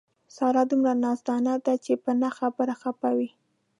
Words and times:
ساره 0.35 0.63
دومره 0.71 0.93
نازدان 1.03 1.43
ده 1.65 1.73
په 2.03 2.11
نه 2.21 2.29
خبره 2.37 2.73
خپه 2.81 3.09
وي. 3.17 3.29